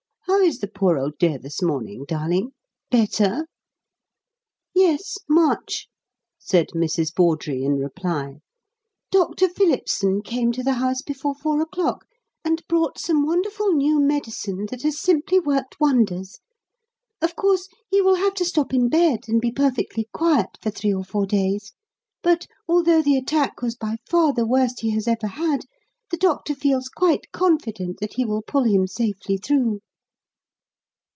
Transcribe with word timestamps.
How 0.25 0.47
is 0.53 0.59
the 0.59 0.67
poor 0.67 0.97
old 0.97 1.19
dear 1.19 1.37
this 1.37 1.61
morning, 1.61 2.03
darling? 2.07 2.53
Better?" 2.89 3.45
"Yes 4.73 5.17
much," 5.29 5.87
said 6.39 6.69
Mrs. 6.69 7.13
Bawdrey, 7.13 7.63
in 7.63 7.77
reply. 7.77 8.39
"Doctor 9.11 9.47
Phillipson 9.47 10.21
came 10.23 10.51
to 10.53 10.63
the 10.63 10.75
house 10.75 11.01
before 11.03 11.35
four 11.35 11.61
o'clock, 11.61 12.05
and 12.43 12.65
brought 12.67 12.97
some 12.97 13.25
wonderful 13.25 13.71
new 13.73 13.99
medicine 13.99 14.65
that 14.71 14.81
has 14.81 14.99
simply 14.99 15.37
worked 15.37 15.79
wonders. 15.79 16.39
Of 17.21 17.35
course, 17.35 17.67
he 17.89 18.01
will 18.01 18.15
have 18.15 18.33
to 18.35 18.45
stop 18.45 18.73
in 18.73 18.89
bed 18.89 19.25
and 19.27 19.39
be 19.39 19.51
perfectly 19.51 20.07
quiet 20.13 20.57
for 20.59 20.71
three 20.71 20.93
or 20.93 21.03
four 21.03 21.27
days; 21.27 21.73
but, 22.23 22.47
although 22.67 23.01
the 23.01 23.17
attack 23.17 23.61
was 23.61 23.75
by 23.75 23.97
far 24.09 24.33
the 24.33 24.47
worst 24.47 24.79
he 24.79 24.91
has 24.91 25.07
ever 25.07 25.27
had, 25.27 25.65
the 26.09 26.17
doctor 26.17 26.55
feels 26.55 26.87
quite 26.87 27.31
confident 27.31 27.99
that 27.99 28.13
he 28.13 28.25
will 28.25 28.41
pull 28.41 28.63
him 28.63 28.87
safely 28.87 29.37
through." 29.37 29.81